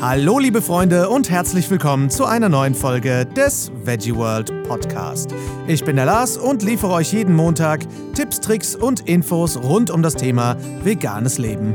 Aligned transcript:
Hallo 0.00 0.38
liebe 0.38 0.62
Freunde 0.62 1.08
und 1.08 1.28
herzlich 1.28 1.68
willkommen 1.70 2.08
zu 2.08 2.24
einer 2.24 2.48
neuen 2.48 2.76
Folge 2.76 3.26
des 3.26 3.72
Veggie 3.82 4.14
World 4.14 4.62
Podcast. 4.62 5.34
Ich 5.66 5.84
bin 5.84 5.96
der 5.96 6.04
Lars 6.04 6.36
und 6.36 6.62
liefere 6.62 6.92
euch 6.92 7.12
jeden 7.12 7.34
Montag 7.34 7.80
Tipps, 8.14 8.38
Tricks 8.38 8.76
und 8.76 9.08
Infos 9.08 9.56
rund 9.56 9.90
um 9.90 10.00
das 10.00 10.14
Thema 10.14 10.56
veganes 10.84 11.38
Leben. 11.38 11.74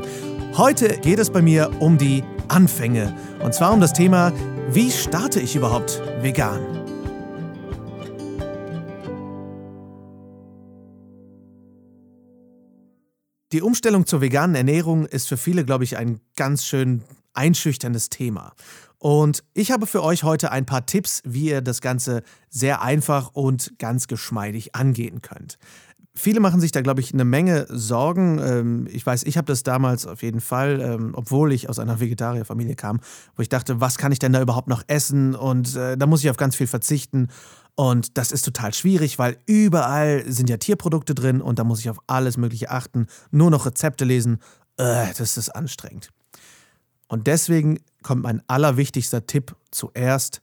Heute 0.55 0.99
geht 0.99 1.19
es 1.19 1.31
bei 1.31 1.41
mir 1.41 1.69
um 1.81 1.97
die 1.97 2.23
Anfänge 2.47 3.13
und 3.43 3.53
zwar 3.53 3.73
um 3.73 3.81
das 3.81 3.91
Thema, 3.91 4.31
wie 4.69 4.89
starte 4.89 5.41
ich 5.41 5.57
überhaupt 5.57 6.01
vegan? 6.21 6.61
Die 13.51 13.61
Umstellung 13.61 14.05
zur 14.05 14.21
veganen 14.21 14.55
Ernährung 14.55 15.07
ist 15.07 15.27
für 15.27 15.35
viele, 15.35 15.65
glaube 15.65 15.83
ich, 15.83 15.97
ein 15.97 16.21
ganz 16.37 16.65
schön 16.65 17.03
einschüchterndes 17.33 18.09
Thema. 18.09 18.53
Und 18.99 19.43
ich 19.53 19.71
habe 19.71 19.85
für 19.85 20.01
euch 20.01 20.23
heute 20.23 20.51
ein 20.51 20.65
paar 20.65 20.85
Tipps, 20.85 21.21
wie 21.25 21.49
ihr 21.49 21.61
das 21.61 21.81
Ganze 21.81 22.23
sehr 22.49 22.81
einfach 22.81 23.31
und 23.33 23.77
ganz 23.77 24.07
geschmeidig 24.07 24.75
angehen 24.75 25.21
könnt. 25.21 25.57
Viele 26.15 26.39
machen 26.39 26.61
sich 26.61 26.71
da, 26.71 26.81
glaube 26.81 27.01
ich, 27.01 27.11
eine 27.11 27.25
Menge 27.25 27.65
Sorgen. 27.69 28.39
Ähm, 28.39 28.87
ich 28.91 29.03
weiß, 29.03 29.23
ich 29.23 29.35
habe 29.35 29.47
das 29.47 29.63
damals 29.63 30.05
auf 30.05 30.21
jeden 30.21 30.41
Fall, 30.41 30.79
ähm, 30.79 31.13
obwohl 31.15 31.51
ich 31.51 31.69
aus 31.69 31.79
einer 31.79 31.99
Vegetarierfamilie 31.99 32.75
kam, 32.75 33.01
wo 33.35 33.41
ich 33.41 33.49
dachte, 33.49 33.81
was 33.81 33.97
kann 33.97 34.11
ich 34.11 34.19
denn 34.19 34.31
da 34.31 34.41
überhaupt 34.41 34.67
noch 34.67 34.83
essen? 34.87 35.33
Und 35.33 35.75
äh, 35.75 35.97
da 35.97 36.05
muss 36.05 36.23
ich 36.23 36.29
auf 36.29 36.37
ganz 36.37 36.55
viel 36.55 36.67
verzichten. 36.67 37.29
Und 37.75 38.17
das 38.17 38.31
ist 38.31 38.45
total 38.45 38.73
schwierig, 38.75 39.17
weil 39.17 39.37
überall 39.47 40.23
sind 40.31 40.49
ja 40.49 40.57
Tierprodukte 40.57 41.15
drin 41.15 41.41
und 41.41 41.57
da 41.57 41.63
muss 41.63 41.79
ich 41.79 41.89
auf 41.89 41.97
alles 42.05 42.37
Mögliche 42.37 42.69
achten. 42.69 43.07
Nur 43.31 43.49
noch 43.49 43.65
Rezepte 43.65 44.05
lesen, 44.05 44.37
äh, 44.77 45.07
das 45.17 45.35
ist 45.35 45.49
anstrengend. 45.49 46.09
Und 47.13 47.27
deswegen 47.27 47.77
kommt 48.01 48.23
mein 48.23 48.41
allerwichtigster 48.47 49.27
Tipp 49.27 49.55
zuerst, 49.69 50.41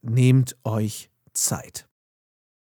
nehmt 0.00 0.54
euch 0.62 1.10
Zeit. 1.32 1.88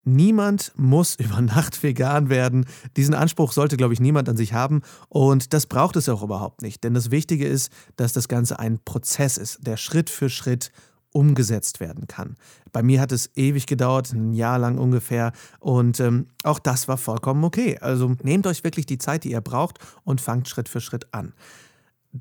Niemand 0.05 0.71
muss 0.77 1.15
über 1.19 1.41
Nacht 1.41 1.83
vegan 1.83 2.29
werden. 2.29 2.65
Diesen 2.95 3.13
Anspruch 3.13 3.51
sollte, 3.51 3.75
glaube 3.75 3.93
ich, 3.93 3.99
niemand 3.99 4.29
an 4.29 4.37
sich 4.37 4.53
haben. 4.53 4.83
Und 5.09 5.51
das 5.51 5.65
braucht 5.65 5.97
es 5.97 6.07
auch 6.07 6.23
überhaupt 6.23 6.61
nicht. 6.61 6.85
Denn 6.85 6.93
das 6.93 7.11
Wichtige 7.11 7.45
ist, 7.45 7.73
dass 7.97 8.13
das 8.13 8.29
Ganze 8.29 8.57
ein 8.57 8.79
Prozess 8.85 9.35
ist, 9.35 9.67
der 9.67 9.75
Schritt 9.75 10.09
für 10.09 10.29
Schritt 10.29 10.71
umgesetzt 11.11 11.81
werden 11.81 12.07
kann. 12.07 12.37
Bei 12.71 12.83
mir 12.83 13.01
hat 13.01 13.11
es 13.11 13.35
ewig 13.35 13.67
gedauert, 13.67 14.13
ein 14.13 14.31
Jahr 14.31 14.59
lang 14.59 14.77
ungefähr. 14.77 15.33
Und 15.59 15.99
ähm, 15.99 16.27
auch 16.43 16.59
das 16.59 16.87
war 16.87 16.97
vollkommen 16.97 17.43
okay. 17.43 17.79
Also 17.79 18.15
nehmt 18.23 18.47
euch 18.47 18.63
wirklich 18.63 18.85
die 18.85 18.97
Zeit, 18.97 19.25
die 19.25 19.31
ihr 19.31 19.41
braucht 19.41 19.79
und 20.05 20.21
fangt 20.21 20.47
Schritt 20.47 20.69
für 20.69 20.79
Schritt 20.79 21.13
an 21.13 21.33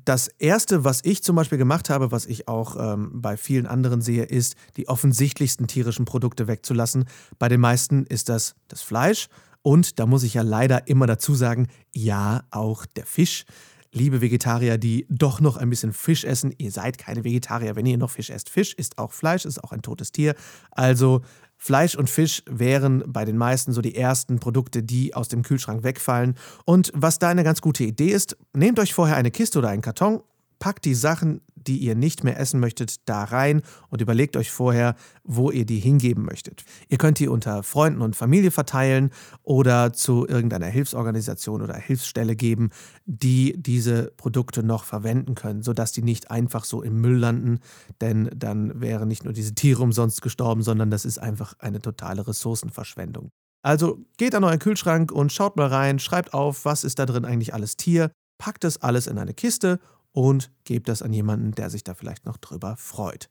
das 0.03 0.27
Erste, 0.27 0.83
was 0.83 0.99
ich 1.03 1.23
zum 1.23 1.35
Beispiel 1.35 1.57
gemacht 1.57 1.89
habe, 1.89 2.11
was 2.11 2.25
ich 2.25 2.47
auch 2.47 2.75
ähm, 2.77 3.21
bei 3.21 3.37
vielen 3.37 3.65
anderen 3.65 4.01
sehe, 4.01 4.23
ist, 4.23 4.55
die 4.75 4.89
offensichtlichsten 4.89 5.67
tierischen 5.67 6.05
Produkte 6.05 6.47
wegzulassen. 6.47 7.05
Bei 7.39 7.47
den 7.47 7.61
meisten 7.61 8.05
ist 8.05 8.27
das 8.29 8.55
das 8.67 8.81
Fleisch 8.81 9.29
und 9.61 9.99
da 9.99 10.05
muss 10.05 10.23
ich 10.23 10.33
ja 10.33 10.41
leider 10.41 10.87
immer 10.87 11.07
dazu 11.07 11.33
sagen, 11.33 11.67
ja, 11.93 12.43
auch 12.51 12.85
der 12.85 13.05
Fisch. 13.05 13.45
Liebe 13.91 14.19
Vegetarier, 14.19 14.77
die 14.77 15.05
doch 15.09 15.39
noch 15.39 15.55
ein 15.55 15.69
bisschen 15.69 15.93
Fisch 15.93 16.25
essen, 16.25 16.53
ihr 16.57 16.71
seid 16.71 16.97
keine 16.97 17.23
Vegetarier, 17.23 17.77
wenn 17.77 17.85
ihr 17.85 17.97
noch 17.97 18.11
Fisch 18.11 18.29
esst. 18.29 18.49
Fisch 18.49 18.73
ist 18.73 18.97
auch 18.97 19.13
Fleisch, 19.13 19.45
ist 19.45 19.63
auch 19.63 19.71
ein 19.71 19.81
totes 19.81 20.11
Tier. 20.11 20.35
Also 20.71 21.21
Fleisch 21.57 21.95
und 21.95 22.09
Fisch 22.09 22.43
wären 22.47 23.03
bei 23.07 23.25
den 23.25 23.37
meisten 23.37 23.71
so 23.71 23.81
die 23.81 23.95
ersten 23.95 24.39
Produkte, 24.39 24.83
die 24.83 25.13
aus 25.13 25.27
dem 25.27 25.41
Kühlschrank 25.41 25.83
wegfallen. 25.83 26.35
Und 26.65 26.91
was 26.93 27.19
da 27.19 27.29
eine 27.29 27.43
ganz 27.43 27.61
gute 27.61 27.83
Idee 27.83 28.09
ist, 28.09 28.37
nehmt 28.53 28.79
euch 28.79 28.93
vorher 28.93 29.15
eine 29.15 29.31
Kiste 29.31 29.59
oder 29.59 29.69
einen 29.69 29.81
Karton, 29.81 30.21
packt 30.65 30.85
die 30.85 30.95
Sachen, 30.95 31.41
die 31.53 31.77
ihr 31.77 31.93
nicht 31.93 32.23
mehr 32.23 32.39
essen 32.39 32.59
möchtet, 32.59 33.07
da 33.07 33.23
rein 33.23 33.61
und 33.89 34.01
überlegt 34.01 34.35
euch 34.35 34.49
vorher, 34.49 34.95
wo 35.23 35.51
ihr 35.51 35.63
die 35.63 35.77
hingeben 35.77 36.25
möchtet. 36.25 36.65
Ihr 36.89 36.97
könnt 36.97 37.19
die 37.19 37.27
unter 37.27 37.61
Freunden 37.61 38.01
und 38.01 38.15
Familie 38.15 38.49
verteilen 38.49 39.11
oder 39.43 39.93
zu 39.93 40.27
irgendeiner 40.27 40.65
Hilfsorganisation 40.65 41.61
oder 41.61 41.75
Hilfsstelle 41.75 42.35
geben, 42.35 42.71
die 43.05 43.53
diese 43.61 44.11
Produkte 44.17 44.63
noch 44.63 44.85
verwenden 44.85 45.35
können, 45.35 45.61
sodass 45.61 45.91
die 45.91 46.01
nicht 46.01 46.31
einfach 46.31 46.63
so 46.63 46.81
im 46.81 46.99
Müll 46.99 47.19
landen, 47.19 47.59
denn 48.01 48.31
dann 48.35 48.81
wären 48.81 49.07
nicht 49.07 49.23
nur 49.23 49.33
diese 49.33 49.53
Tiere 49.53 49.83
umsonst 49.83 50.23
gestorben, 50.23 50.63
sondern 50.63 50.89
das 50.89 51.05
ist 51.05 51.19
einfach 51.19 51.53
eine 51.59 51.79
totale 51.79 52.27
Ressourcenverschwendung. 52.27 53.29
Also 53.61 53.99
geht 54.17 54.33
an 54.33 54.43
euren 54.43 54.57
Kühlschrank 54.57 55.11
und 55.11 55.31
schaut 55.31 55.57
mal 55.57 55.67
rein, 55.67 55.99
schreibt 55.99 56.33
auf, 56.33 56.65
was 56.65 56.83
ist 56.83 56.97
da 56.97 57.05
drin 57.05 57.23
eigentlich 57.23 57.53
alles 57.53 57.77
Tier, 57.77 58.09
packt 58.39 58.63
das 58.63 58.81
alles 58.81 59.05
in 59.05 59.19
eine 59.19 59.35
Kiste 59.35 59.79
und 60.15 60.49
gebt 60.63 60.87
das 60.87 61.01
an 61.01 61.13
jemanden, 61.13 61.51
der 61.51 61.69
sich 61.69 61.83
da 61.83 61.93
vielleicht 61.93 62.25
noch 62.25 62.37
drüber 62.37 62.75
freut. 62.77 63.29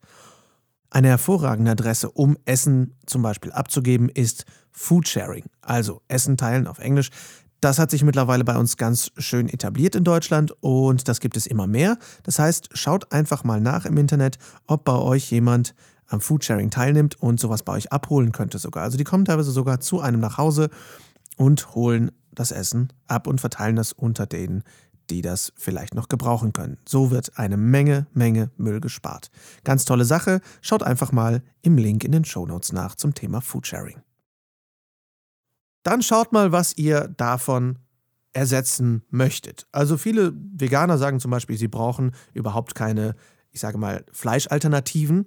Eine 0.91 1.09
hervorragende 1.09 1.72
Adresse, 1.72 2.11
um 2.11 2.37
Essen 2.45 2.95
zum 3.06 3.22
Beispiel 3.22 3.50
abzugeben, 3.50 4.09
ist 4.11 4.45
Foodsharing, 4.71 5.47
also 5.62 6.03
Essen 6.09 6.37
teilen 6.37 6.67
auf 6.67 6.78
Englisch. 6.78 7.11
Das 7.61 7.78
hat 7.78 7.91
sich 7.91 8.05
mittlerweile 8.05 8.45
bei 8.45 8.56
uns 8.56 8.77
ganz 8.77 9.11
schön 9.17 9.49
etabliert 9.49 9.95
in 9.95 10.05
Deutschland 10.05 10.53
und 10.61 11.09
das 11.09 11.21
gibt 11.21 11.39
es 11.39 11.47
immer 11.47 11.67
mehr. 11.67 11.97
Das 12.22 12.39
heißt, 12.39 12.69
schaut 12.75 13.11
einfach 13.12 13.45
mal 13.45 13.61
nach 13.61 13.87
im 13.87 13.97
Internet, 13.97 14.39
ob 14.66 14.84
bei 14.84 14.97
euch 14.97 15.31
jemand 15.31 15.75
am 16.06 16.21
Foodsharing 16.21 16.71
teilnimmt 16.71 17.21
und 17.21 17.41
sowas 17.41 17.62
bei 17.62 17.72
euch 17.72 17.91
abholen 17.93 18.33
könnte 18.33 18.59
sogar. 18.59 18.83
Also 18.83 18.99
die 18.99 19.05
kommen 19.05 19.25
teilweise 19.25 19.53
sogar 19.53 19.81
zu 19.81 20.01
einem 20.01 20.21
nach 20.21 20.37
Hause 20.37 20.69
und 21.39 21.75
holen 21.75 22.12
das 22.31 22.51
Essen 22.53 22.93
ab 23.06 23.27
und 23.27 23.41
verteilen 23.41 23.77
das 23.77 23.95
unter 23.95 24.27
denen, 24.27 24.62
die 25.10 25.22
das 25.22 25.53
vielleicht 25.56 25.94
noch 25.94 26.09
gebrauchen 26.09 26.53
können. 26.53 26.78
So 26.87 27.10
wird 27.10 27.38
eine 27.38 27.56
Menge, 27.56 28.06
Menge 28.12 28.50
Müll 28.56 28.81
gespart. 28.81 29.31
Ganz 29.65 29.84
tolle 29.84 30.04
Sache. 30.04 30.41
Schaut 30.60 30.82
einfach 30.82 31.12
mal 31.12 31.42
im 31.62 31.78
Link 31.78 32.04
in 32.04 32.12
den 32.12 32.25
Shownotes 32.25 32.72
nach 32.72 32.94
zum 32.94 33.15
Thema 33.15 33.41
Foodsharing. 33.41 34.03
Dann 35.82 36.03
schaut 36.03 36.32
mal, 36.32 36.50
was 36.50 36.76
ihr 36.76 37.09
davon 37.09 37.78
ersetzen 38.32 39.03
möchtet. 39.10 39.66
Also 39.70 39.97
viele 39.97 40.32
Veganer 40.34 40.98
sagen 40.98 41.21
zum 41.21 41.31
Beispiel, 41.31 41.56
sie 41.56 41.69
brauchen 41.69 42.12
überhaupt 42.32 42.75
keine, 42.75 43.15
ich 43.50 43.60
sage 43.60 43.78
mal, 43.78 44.04
Fleischalternativen. 44.12 45.26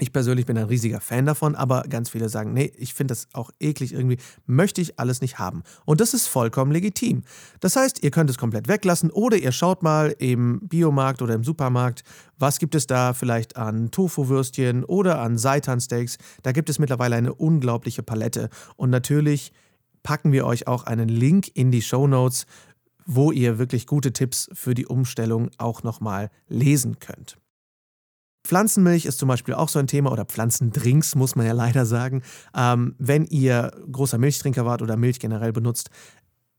Ich 0.00 0.12
persönlich 0.12 0.46
bin 0.46 0.56
ein 0.56 0.66
riesiger 0.66 1.00
Fan 1.00 1.26
davon, 1.26 1.56
aber 1.56 1.82
ganz 1.82 2.10
viele 2.10 2.28
sagen, 2.28 2.52
nee, 2.52 2.72
ich 2.76 2.94
finde 2.94 3.12
das 3.12 3.26
auch 3.32 3.50
eklig 3.58 3.92
irgendwie, 3.92 4.18
möchte 4.46 4.80
ich 4.80 4.98
alles 5.00 5.20
nicht 5.20 5.40
haben. 5.40 5.64
Und 5.84 6.00
das 6.00 6.14
ist 6.14 6.28
vollkommen 6.28 6.70
legitim. 6.70 7.24
Das 7.58 7.74
heißt, 7.74 8.04
ihr 8.04 8.12
könnt 8.12 8.30
es 8.30 8.38
komplett 8.38 8.68
weglassen 8.68 9.10
oder 9.10 9.36
ihr 9.36 9.50
schaut 9.50 9.82
mal 9.82 10.14
im 10.18 10.60
Biomarkt 10.62 11.20
oder 11.20 11.34
im 11.34 11.42
Supermarkt, 11.42 12.04
was 12.38 12.60
gibt 12.60 12.76
es 12.76 12.86
da 12.86 13.12
vielleicht 13.12 13.56
an 13.56 13.90
Tofu-Würstchen 13.90 14.84
oder 14.84 15.20
an 15.20 15.36
Seitan-Steaks. 15.36 16.18
Da 16.44 16.52
gibt 16.52 16.70
es 16.70 16.78
mittlerweile 16.78 17.16
eine 17.16 17.34
unglaubliche 17.34 18.04
Palette. 18.04 18.50
Und 18.76 18.90
natürlich 18.90 19.52
packen 20.04 20.30
wir 20.30 20.46
euch 20.46 20.68
auch 20.68 20.84
einen 20.84 21.08
Link 21.08 21.50
in 21.54 21.72
die 21.72 21.82
Show 21.82 22.06
Notes, 22.06 22.46
wo 23.04 23.32
ihr 23.32 23.58
wirklich 23.58 23.88
gute 23.88 24.12
Tipps 24.12 24.48
für 24.52 24.74
die 24.74 24.86
Umstellung 24.86 25.50
auch 25.58 25.82
nochmal 25.82 26.30
lesen 26.46 27.00
könnt. 27.00 27.36
Pflanzenmilch 28.48 29.04
ist 29.04 29.18
zum 29.18 29.28
Beispiel 29.28 29.52
auch 29.52 29.68
so 29.68 29.78
ein 29.78 29.86
Thema 29.86 30.10
oder 30.10 30.24
Pflanzendrinks, 30.24 31.14
muss 31.14 31.36
man 31.36 31.44
ja 31.44 31.52
leider 31.52 31.84
sagen. 31.84 32.22
Ähm, 32.56 32.94
wenn 32.98 33.26
ihr 33.26 33.70
großer 33.92 34.16
Milchtrinker 34.16 34.64
wart 34.64 34.80
oder 34.80 34.96
Milch 34.96 35.20
generell 35.20 35.52
benutzt, 35.52 35.90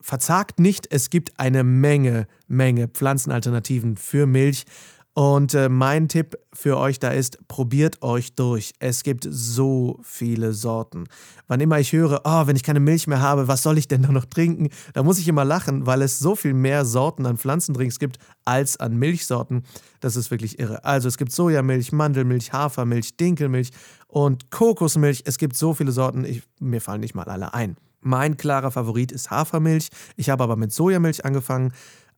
verzagt 0.00 0.60
nicht, 0.60 0.86
es 0.90 1.10
gibt 1.10 1.32
eine 1.40 1.64
Menge, 1.64 2.28
Menge 2.46 2.86
Pflanzenalternativen 2.86 3.96
für 3.96 4.26
Milch. 4.26 4.66
Und 5.12 5.54
äh, 5.54 5.68
mein 5.68 6.08
Tipp 6.08 6.38
für 6.52 6.78
euch 6.78 7.00
da 7.00 7.08
ist, 7.10 7.46
probiert 7.48 8.00
euch 8.00 8.34
durch. 8.36 8.72
Es 8.78 9.02
gibt 9.02 9.26
so 9.28 9.98
viele 10.04 10.52
Sorten. 10.52 11.08
Wann 11.48 11.60
immer 11.60 11.80
ich 11.80 11.92
höre, 11.92 12.20
oh, 12.24 12.46
wenn 12.46 12.54
ich 12.54 12.62
keine 12.62 12.78
Milch 12.78 13.08
mehr 13.08 13.20
habe, 13.20 13.48
was 13.48 13.64
soll 13.64 13.76
ich 13.76 13.88
denn 13.88 14.02
da 14.02 14.12
noch 14.12 14.24
trinken? 14.24 14.68
Da 14.94 15.02
muss 15.02 15.18
ich 15.18 15.26
immer 15.26 15.44
lachen, 15.44 15.84
weil 15.84 16.02
es 16.02 16.20
so 16.20 16.36
viel 16.36 16.54
mehr 16.54 16.84
Sorten 16.84 17.26
an 17.26 17.38
Pflanzendrinks 17.38 17.98
gibt 17.98 18.18
als 18.44 18.78
an 18.78 18.96
Milchsorten. 18.96 19.64
Das 19.98 20.14
ist 20.14 20.30
wirklich 20.30 20.60
irre. 20.60 20.84
Also 20.84 21.08
es 21.08 21.18
gibt 21.18 21.32
Sojamilch, 21.32 21.90
Mandelmilch, 21.90 22.52
Hafermilch, 22.52 23.16
Dinkelmilch 23.16 23.70
und 24.06 24.50
Kokosmilch. 24.52 25.24
Es 25.26 25.38
gibt 25.38 25.56
so 25.56 25.74
viele 25.74 25.90
Sorten, 25.90 26.24
ich, 26.24 26.42
mir 26.60 26.80
fallen 26.80 27.00
nicht 27.00 27.16
mal 27.16 27.24
alle 27.24 27.52
ein. 27.52 27.76
Mein 28.00 28.36
klarer 28.36 28.70
Favorit 28.70 29.12
ist 29.12 29.30
Hafermilch. 29.30 29.88
Ich 30.16 30.30
habe 30.30 30.42
aber 30.42 30.56
mit 30.56 30.72
Sojamilch 30.72 31.24
angefangen. 31.24 31.72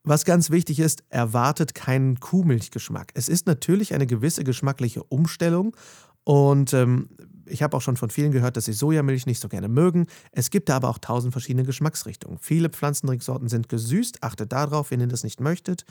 Was 0.04 0.24
ganz 0.24 0.50
wichtig 0.50 0.80
ist, 0.80 1.04
erwartet 1.10 1.74
keinen 1.74 2.18
Kuhmilchgeschmack. 2.18 3.12
Es 3.14 3.28
ist 3.28 3.46
natürlich 3.46 3.94
eine 3.94 4.06
gewisse 4.06 4.42
geschmackliche 4.42 5.04
Umstellung 5.04 5.76
und 6.24 6.72
ähm, 6.72 7.08
ich 7.46 7.62
habe 7.62 7.76
auch 7.76 7.82
schon 7.82 7.96
von 7.96 8.10
vielen 8.10 8.32
gehört, 8.32 8.56
dass 8.56 8.64
sie 8.64 8.72
Sojamilch 8.72 9.26
nicht 9.26 9.40
so 9.40 9.48
gerne 9.48 9.68
mögen. 9.68 10.06
Es 10.30 10.50
gibt 10.50 10.68
da 10.68 10.76
aber 10.76 10.88
auch 10.88 10.98
tausend 10.98 11.32
verschiedene 11.32 11.64
Geschmacksrichtungen. 11.64 12.38
Viele 12.38 12.70
Pflanzentrinksorten 12.70 13.48
sind 13.48 13.68
gesüßt. 13.68 14.22
Achtet 14.22 14.52
darauf, 14.52 14.90
wenn 14.90 15.00
ihr 15.00 15.08
das 15.08 15.24
nicht 15.24 15.40
möchtet. 15.40 15.84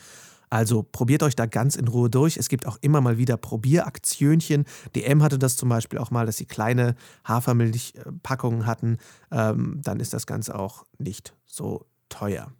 Also 0.50 0.84
probiert 0.84 1.24
euch 1.24 1.36
da 1.36 1.46
ganz 1.46 1.75
in 1.75 1.88
Ruhe 1.88 2.10
durch. 2.10 2.38
Es 2.38 2.50
gibt 2.50 2.66
auch 2.66 2.78
immer 2.81 3.00
mal 3.00 3.18
wieder 3.18 3.38
Probieraktionchen. 3.38 4.66
DM 4.96 5.24
hatte 5.24 5.40
das 5.40 5.56
zum 5.56 5.69
Beispiel 5.69 6.00
auch 6.00 6.12
mal, 6.12 6.25
dass 6.25 6.38
sie 6.38 6.46
kleine 6.46 6.96
Hafermilchpackungen 7.25 8.66
hatten. 8.66 8.98
Ähm, 9.31 9.80
dann 9.81 10.00
ist 10.00 10.14
das 10.14 10.25
Ganze 10.25 10.57
auch 10.57 10.86
nicht 10.98 11.34
so 11.46 11.86
teuer. 12.10 12.52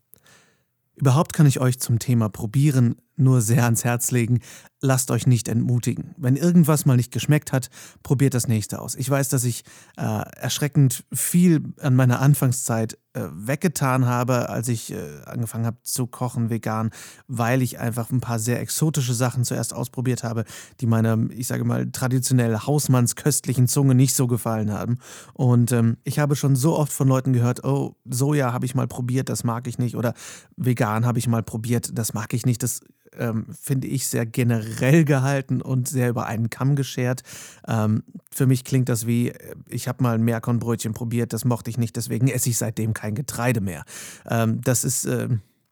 Überhaupt 0.96 1.34
kann 1.34 1.46
ich 1.46 1.60
euch 1.60 1.80
zum 1.80 2.00
Thema 2.00 2.30
Probieren 2.30 2.96
nur 3.22 3.42
sehr 3.42 3.64
ans 3.64 3.84
Herz 3.84 4.12
legen. 4.12 4.40
Lasst 4.82 5.12
euch 5.12 5.28
nicht 5.28 5.48
entmutigen. 5.48 6.16
Wenn 6.18 6.36
irgendwas 6.36 6.86
mal 6.86 6.98
nicht 6.98 7.12
geschmeckt 7.12 7.52
hat, 7.52 7.70
probiert 8.04 8.34
das 8.34 8.48
nächste 8.48 8.80
aus. 8.80 8.96
Ich 8.96 9.10
weiß, 9.10 9.30
dass 9.30 9.44
ich 9.44 9.64
äh, 9.96 10.02
erschreckend 10.02 11.06
viel 11.14 11.64
an 11.80 11.96
meiner 11.96 12.20
Anfangszeit 12.20 12.98
äh, 13.14 13.28
weggetan 13.32 14.06
habe, 14.06 14.50
als 14.50 14.70
ich 14.70 14.92
äh, 14.92 15.22
angefangen 15.26 15.66
habe 15.66 15.78
zu 15.84 16.08
kochen 16.08 16.50
vegan, 16.50 16.92
weil 17.28 17.62
ich 17.62 17.78
einfach 17.78 18.10
ein 18.10 18.22
paar 18.22 18.40
sehr 18.40 18.62
exotische 18.62 19.14
Sachen 19.14 19.44
zuerst 19.44 19.74
ausprobiert 19.74 20.24
habe, 20.24 20.46
die 20.80 20.86
meiner, 20.86 21.18
ich 21.30 21.48
sage 21.48 21.66
mal, 21.66 21.92
traditionell 21.92 22.58
hausmannsköstlichen 22.58 23.68
Zunge 23.68 23.96
nicht 23.96 24.16
so 24.16 24.28
gefallen 24.28 24.72
haben. 24.72 24.98
Und 25.34 25.74
ähm, 25.74 25.98
ich 26.06 26.20
habe 26.20 26.36
schon 26.36 26.56
so 26.56 26.78
oft 26.78 26.94
von 26.94 27.08
Leuten 27.08 27.34
gehört, 27.34 27.64
oh, 27.66 27.98
Soja 28.10 28.54
habe 28.54 28.66
ich 28.66 28.76
mal 28.76 28.88
probiert, 28.88 29.30
das 29.30 29.44
mag 29.44 29.68
ich 29.68 29.78
nicht. 29.78 29.96
Oder 29.96 30.14
vegan 30.56 31.06
habe 31.06 31.20
ich 31.20 31.28
mal 31.28 31.44
probiert, 31.44 31.92
das 31.94 32.14
mag 32.14 32.34
ich 32.34 32.46
nicht. 32.46 32.64
Das 32.64 32.80
ähm, 33.18 33.46
finde 33.60 33.88
ich, 33.88 34.08
sehr 34.08 34.26
generell 34.26 35.06
gehalten 35.06 35.62
und 35.62 35.88
sehr 35.88 36.10
über 36.10 36.26
einen 36.26 36.50
Kamm 36.50 36.76
geschert. 36.76 37.22
Ähm, 37.68 38.04
für 38.32 38.48
mich 38.48 38.64
klingt 38.64 38.90
das 38.90 39.08
wie, 39.08 39.30
äh, 39.30 39.56
ich 39.68 39.88
habe 39.88 40.04
mal 40.04 40.16
ein 40.16 40.24
Meerkornbrötchen 40.24 40.94
probiert, 40.94 41.34
das 41.34 41.46
mochte 41.46 41.70
ich 41.70 41.78
nicht, 41.78 41.96
deswegen 41.96 42.28
esse 42.28 42.50
ich 42.50 42.58
seitdem 42.58 42.94
kein 42.94 43.16
Getreide 43.16 43.62
mehr. 43.62 43.84
Ähm, 44.30 44.62
das 44.62 44.84
ist 44.84 45.06
äh, 45.06 45.30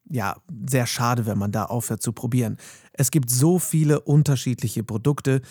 ja 0.10 0.36
sehr 0.68 0.88
schade, 0.88 1.26
wenn 1.26 1.38
man 1.38 1.52
da 1.52 1.66
aufhört 1.66 2.02
zu 2.02 2.14
probieren. 2.14 2.58
Es 2.94 3.12
gibt 3.12 3.30
so 3.30 3.60
viele 3.60 4.02
unterschiedliche 4.02 4.84
Produkte. 4.84 5.42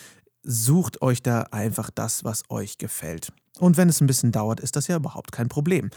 Sucht 0.43 1.02
euch 1.02 1.23
da 1.23 1.43
einfach 1.50 1.90
das, 1.90 2.25
was 2.25 2.43
euch 2.49 2.79
gefällt. 2.79 3.32
Und 3.58 3.76
wenn 3.76 3.88
es 3.88 4.00
ein 4.00 4.06
bisschen 4.06 4.32
dauert, 4.32 4.61
ist 4.61 4.76
das 4.76 4.87
ja 4.87 4.96
überhaupt 4.96 5.32
kein 5.32 5.49
Problem. 5.49 5.90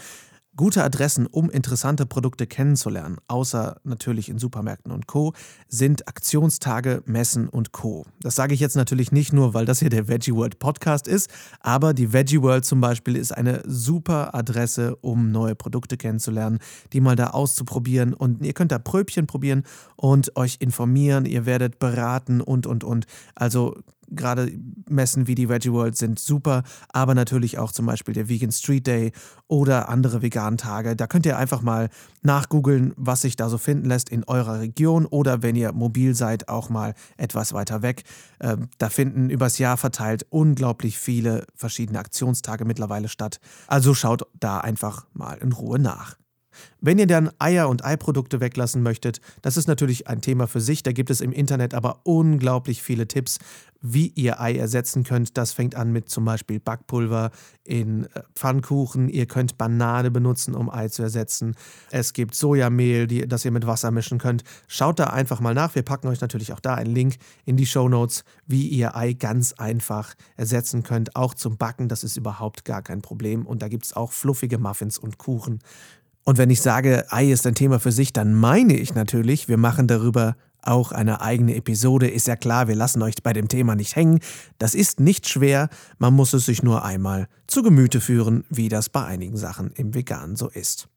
Gute 0.54 0.84
Adressen, 0.84 1.26
um 1.26 1.48
interessante 1.48 2.04
Produkte 2.04 2.46
kennenzulernen, 2.46 3.16
außer 3.26 3.80
natürlich 3.84 4.28
in 4.28 4.38
Supermärkten 4.38 4.92
und 4.92 5.06
Co., 5.06 5.32
sind 5.66 6.08
Aktionstage, 6.08 7.02
Messen 7.06 7.48
und 7.48 7.72
Co. 7.72 8.04
Das 8.20 8.36
sage 8.36 8.52
ich 8.52 8.60
jetzt 8.60 8.76
natürlich 8.76 9.12
nicht 9.12 9.32
nur, 9.32 9.54
weil 9.54 9.64
das 9.64 9.78
hier 9.78 9.88
der 9.88 10.08
Veggie 10.08 10.34
World 10.34 10.58
Podcast 10.58 11.08
ist, 11.08 11.30
aber 11.60 11.94
die 11.94 12.12
Veggie 12.12 12.42
World 12.42 12.66
zum 12.66 12.82
Beispiel 12.82 13.16
ist 13.16 13.32
eine 13.32 13.62
super 13.66 14.34
Adresse, 14.34 14.96
um 14.96 15.32
neue 15.32 15.54
Produkte 15.54 15.96
kennenzulernen, 15.96 16.58
die 16.92 17.00
mal 17.00 17.16
da 17.16 17.28
auszuprobieren. 17.28 18.12
Und 18.12 18.44
ihr 18.44 18.52
könnt 18.52 18.72
da 18.72 18.78
Pröbchen 18.78 19.26
probieren 19.26 19.62
und 19.96 20.36
euch 20.36 20.58
informieren, 20.60 21.24
ihr 21.24 21.46
werdet 21.46 21.78
beraten 21.78 22.42
und, 22.42 22.66
und, 22.66 22.84
und. 22.84 23.06
Also 23.34 23.76
gerade 24.14 24.52
Messen 24.88 25.26
wie 25.26 25.34
die 25.34 25.48
Veggie 25.48 25.72
World 25.72 25.96
sind 25.96 26.18
super, 26.18 26.62
aber 26.88 27.14
natürlich 27.14 27.58
auch 27.58 27.72
zum 27.72 27.86
Beispiel 27.86 28.14
der 28.14 28.28
Vegan 28.28 28.52
Street 28.52 28.86
Day 28.86 29.12
oder 29.48 29.88
andere 29.88 30.22
veganen 30.22 30.58
Tage. 30.58 30.96
Da 30.96 31.06
könnt 31.06 31.26
ihr 31.26 31.38
einfach 31.38 31.62
mal 31.62 31.88
nachgoogeln, 32.22 32.92
was 32.96 33.22
sich 33.22 33.36
da 33.36 33.48
so 33.48 33.58
finden 33.58 33.86
lässt 33.86 34.08
in 34.08 34.24
eurer 34.24 34.60
Region 34.60 35.06
oder 35.06 35.42
wenn 35.42 35.56
ihr 35.56 35.72
mobil 35.72 36.14
seid, 36.14 36.48
auch 36.48 36.68
mal 36.68 36.94
etwas 37.16 37.52
weiter 37.52 37.82
weg. 37.82 38.04
Ähm, 38.40 38.68
da 38.78 38.88
finden 38.88 39.30
übers 39.30 39.58
Jahr 39.58 39.76
verteilt 39.76 40.26
unglaublich 40.30 40.98
viele 40.98 41.46
verschiedene 41.54 41.98
Aktionstage 41.98 42.64
mittlerweile 42.64 43.08
statt. 43.08 43.40
Also 43.66 43.94
schaut 43.94 44.26
da 44.38 44.58
einfach 44.58 45.06
mal 45.12 45.38
in 45.38 45.52
Ruhe 45.52 45.78
nach. 45.78 46.21
Wenn 46.80 46.98
ihr 46.98 47.06
dann 47.06 47.30
Eier 47.38 47.68
und 47.68 47.84
Eiprodukte 47.84 48.40
weglassen 48.40 48.82
möchtet, 48.82 49.20
das 49.42 49.56
ist 49.56 49.68
natürlich 49.68 50.08
ein 50.08 50.20
Thema 50.20 50.46
für 50.46 50.60
sich. 50.60 50.82
Da 50.82 50.92
gibt 50.92 51.10
es 51.10 51.20
im 51.20 51.32
Internet 51.32 51.74
aber 51.74 52.00
unglaublich 52.04 52.82
viele 52.82 53.08
Tipps, 53.08 53.38
wie 53.82 54.12
ihr 54.14 54.40
Ei 54.40 54.54
ersetzen 54.54 55.02
könnt. 55.02 55.36
Das 55.36 55.52
fängt 55.52 55.74
an 55.74 55.92
mit 55.92 56.08
zum 56.08 56.24
Beispiel 56.24 56.60
Backpulver 56.60 57.30
in 57.64 58.04
äh, 58.04 58.22
Pfannkuchen. 58.34 59.08
Ihr 59.08 59.26
könnt 59.26 59.58
Banane 59.58 60.10
benutzen, 60.10 60.54
um 60.54 60.70
Ei 60.70 60.88
zu 60.88 61.02
ersetzen. 61.02 61.56
Es 61.90 62.12
gibt 62.12 62.34
Sojamehl, 62.34 63.06
die, 63.06 63.26
das 63.26 63.44
ihr 63.44 63.50
mit 63.50 63.66
Wasser 63.66 63.90
mischen 63.90 64.18
könnt. 64.18 64.44
Schaut 64.68 64.98
da 64.98 65.06
einfach 65.06 65.40
mal 65.40 65.54
nach. 65.54 65.74
Wir 65.74 65.82
packen 65.82 66.08
euch 66.08 66.20
natürlich 66.20 66.52
auch 66.52 66.60
da 66.60 66.74
einen 66.74 66.94
Link 66.94 67.16
in 67.44 67.56
die 67.56 67.66
Show 67.66 67.88
Notes, 67.88 68.24
wie 68.46 68.68
ihr 68.68 68.96
Ei 68.96 69.12
ganz 69.12 69.52
einfach 69.54 70.14
ersetzen 70.36 70.84
könnt. 70.84 71.16
Auch 71.16 71.34
zum 71.34 71.56
Backen, 71.56 71.88
das 71.88 72.04
ist 72.04 72.16
überhaupt 72.16 72.64
gar 72.64 72.82
kein 72.82 73.02
Problem. 73.02 73.44
Und 73.46 73.62
da 73.62 73.68
gibt 73.68 73.84
es 73.84 73.94
auch 73.94 74.12
fluffige 74.12 74.58
Muffins 74.58 74.96
und 74.96 75.18
Kuchen. 75.18 75.58
Und 76.24 76.38
wenn 76.38 76.50
ich 76.50 76.60
sage, 76.60 77.04
Ei 77.10 77.32
ist 77.32 77.46
ein 77.46 77.54
Thema 77.54 77.80
für 77.80 77.92
sich, 77.92 78.12
dann 78.12 78.34
meine 78.34 78.76
ich 78.76 78.94
natürlich, 78.94 79.48
wir 79.48 79.56
machen 79.56 79.88
darüber 79.88 80.36
auch 80.62 80.92
eine 80.92 81.20
eigene 81.20 81.56
Episode. 81.56 82.08
Ist 82.08 82.28
ja 82.28 82.36
klar, 82.36 82.68
wir 82.68 82.76
lassen 82.76 83.02
euch 83.02 83.16
bei 83.22 83.32
dem 83.32 83.48
Thema 83.48 83.74
nicht 83.74 83.96
hängen. 83.96 84.20
Das 84.58 84.74
ist 84.74 85.00
nicht 85.00 85.28
schwer, 85.28 85.68
man 85.98 86.14
muss 86.14 86.32
es 86.32 86.46
sich 86.46 86.62
nur 86.62 86.84
einmal 86.84 87.28
zu 87.48 87.62
Gemüte 87.62 88.00
führen, 88.00 88.44
wie 88.48 88.68
das 88.68 88.88
bei 88.88 89.04
einigen 89.04 89.36
Sachen 89.36 89.72
im 89.72 89.94
Vegan 89.94 90.36
so 90.36 90.48
ist. 90.48 90.88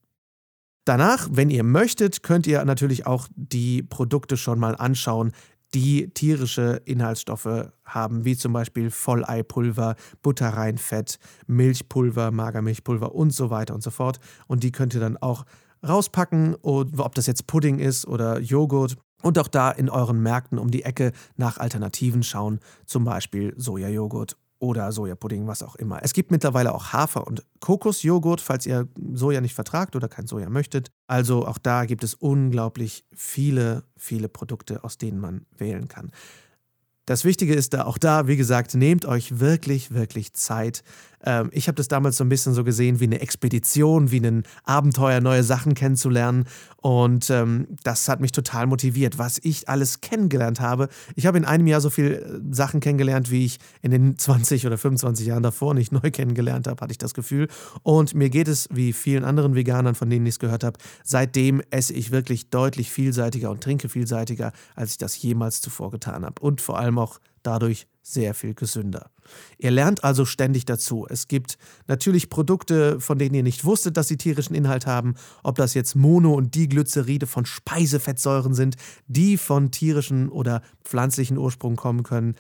Danach, 0.86 1.28
wenn 1.32 1.50
ihr 1.50 1.64
möchtet, 1.64 2.22
könnt 2.22 2.46
ihr 2.46 2.64
natürlich 2.64 3.08
auch 3.08 3.28
die 3.36 3.82
Produkte 3.82 4.38
schon 4.38 4.60
mal 4.60 4.76
anschauen, 4.76 5.32
die 5.74 6.10
tierische 6.14 6.82
Inhaltsstoffe 6.86 7.72
haben, 7.84 8.26
wie 8.26 8.38
zum 8.38 8.54
Beispiel 8.54 8.90
Volleipulver, 8.92 9.96
Butterreinfett, 10.22 11.20
Milchpulver, 11.48 12.32
Magermilchpulver 12.32 13.14
und 13.14 13.32
so 13.32 13.50
weiter 13.50 13.76
und 13.76 13.84
so 13.84 13.92
fort. 13.92 14.20
Und 14.48 14.64
die 14.64 14.72
könnt 14.72 14.94
ihr 14.94 15.00
dann 15.00 15.18
auch 15.18 15.46
rauspacken, 15.86 16.56
ob 16.62 17.16
das 17.16 17.28
jetzt 17.28 17.48
Pudding 17.48 17.80
ist 17.80 18.08
oder 18.08 18.40
Joghurt. 18.40 18.96
Und 19.22 19.40
auch 19.40 19.48
da 19.48 19.72
in 19.72 19.90
euren 19.90 20.22
Märkten 20.22 20.60
um 20.60 20.70
die 20.70 20.84
Ecke 20.84 21.12
nach 21.36 21.58
Alternativen 21.58 22.22
schauen, 22.22 22.60
zum 22.86 23.06
Beispiel 23.06 23.54
Sojajoghurt 23.58 24.38
oder 24.66 24.92
Sojapudding, 24.92 25.48
was 25.48 25.64
auch 25.64 25.76
immer. 25.76 26.00
Es 26.04 26.14
gibt 26.14 26.32
mittlerweile 26.32 26.74
auch 26.74 26.94
Hafer- 26.94 27.26
und 27.26 27.44
Kokosjoghurt, 27.60 28.42
falls 28.42 28.66
ihr 28.66 28.88
Soja 29.14 29.42
nicht 29.42 29.56
vertragt 29.56 29.96
oder 29.96 30.08
kein 30.08 30.28
Soja 30.28 30.50
möchtet. 30.50 30.92
Also 31.08 31.48
auch 31.48 31.58
da 31.58 31.86
gibt 31.86 32.04
es 32.04 32.14
unglaublich 32.14 33.06
viele, 33.14 33.84
viele 33.98 34.28
Produkte, 34.28 34.84
aus 34.84 34.98
denen 34.98 35.20
man 35.20 35.46
wählen 35.58 35.88
kann. 35.88 36.12
Das 37.06 37.24
Wichtige 37.24 37.54
ist 37.54 37.76
da 37.76 37.86
auch 37.86 38.00
da, 38.00 38.28
wie 38.28 38.36
gesagt, 38.36 38.74
nehmt 38.74 39.06
euch 39.06 39.40
wirklich, 39.40 39.92
wirklich 39.92 40.34
Zeit. 40.34 40.84
Ähm, 41.26 41.50
ich 41.52 41.68
habe 41.68 41.76
das 41.76 41.88
damals 41.88 42.18
so 42.18 42.24
ein 42.24 42.30
bisschen 42.30 42.54
so 42.54 42.64
gesehen 42.64 43.00
wie 43.00 43.06
eine 43.06 43.20
Expedition, 43.20 44.12
wie 44.12 44.20
ein 44.20 44.44
Abenteuer, 44.64 45.20
neue 45.20 45.44
Sachen 45.44 45.74
kennenzulernen. 45.74 46.46
Und 46.78 47.30
ähm, 47.32 47.68
das 47.84 48.08
hat 48.08 48.22
mich 48.22 48.32
total 48.32 48.68
motiviert, 48.68 49.18
was 49.18 49.40
ich 49.42 49.68
alles 49.68 50.02
kennengelernt 50.02 50.60
habe. 50.60 50.88
Ich 51.16 51.26
habe 51.26 51.38
in 51.38 51.46
einem 51.46 51.68
Jahr 51.68 51.82
so 51.82 51.90
viele 51.90 52.22
äh, 52.22 52.40
Sachen 52.52 52.80
kennengelernt, 52.80 53.32
wie 53.32 53.46
ich 53.46 53.58
in 53.82 53.92
den 53.92 54.18
20 54.18 54.66
oder 54.68 54.78
25 54.78 55.26
Jahren 55.26 55.44
davor 55.44 55.74
nicht 55.74 55.92
neu 55.92 56.12
kennengelernt 56.12 56.68
habe, 56.68 56.80
hatte 56.82 56.92
ich 56.92 56.98
das 56.98 57.14
Gefühl. 57.14 57.48
Und 57.82 58.14
mir 58.14 58.30
geht 58.30 58.48
es 58.48 58.70
wie 58.72 58.94
vielen 58.94 59.24
anderen 59.24 59.56
Veganern, 59.56 59.96
von 59.96 60.10
denen 60.10 60.26
ich 60.26 60.36
es 60.36 60.40
gehört 60.40 60.64
habe. 60.64 60.78
Seitdem 61.04 61.62
esse 61.72 61.94
ich 61.94 62.12
wirklich 62.12 62.50
deutlich 62.50 62.92
vielseitiger 62.92 63.50
und 63.50 63.62
trinke 63.62 63.90
vielseitiger, 63.90 64.52
als 64.76 64.92
ich 64.92 64.98
das 64.98 65.20
jemals 65.22 65.62
zuvor 65.62 65.90
getan 65.90 66.24
habe. 66.24 66.42
Und 66.42 66.62
vor 66.62 66.78
allem 66.78 67.00
auch 67.00 67.20
dadurch 67.46 67.88
sehr 68.02 68.34
viel 68.36 68.54
gesünder. 68.54 69.10
Ihr 69.58 69.72
lernt 69.72 70.04
also 70.04 70.26
ständig 70.26 70.66
dazu. 70.66 71.08
Es 71.10 71.28
gibt 71.28 71.58
natürlich 71.88 72.30
Produkte, 72.30 73.00
von 73.00 73.18
denen 73.18 73.34
ihr 73.34 73.44
nicht 73.44 73.66
wusstet, 73.66 73.98
dass 73.98 74.08
sie 74.08 74.18
tierischen 74.18 74.56
Inhalt 74.56 74.86
haben, 74.86 75.16
ob 75.44 75.56
das 75.56 75.74
jetzt 75.74 75.96
Mono- 75.96 76.36
und 76.36 76.54
Diglyceride 76.54 77.26
von 77.26 77.46
Speisefettsäuren 77.46 78.54
sind, 78.54 78.76
die 79.08 79.38
von 79.38 79.72
tierischen 79.72 80.30
oder 80.30 80.62
pflanzlichen 80.84 81.38
Ursprung 81.38 81.76
kommen 81.76 82.04
können. 82.04 82.36